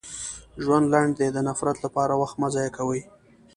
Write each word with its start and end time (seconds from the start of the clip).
•ژوند 0.63 0.85
لنډ 0.93 1.11
دی، 1.19 1.27
د 1.33 1.37
نفرت 1.47 1.77
لپاره 1.85 2.13
وخت 2.21 2.35
مه 2.41 2.47
ضایع 2.55 2.71
کوه. 2.77 2.99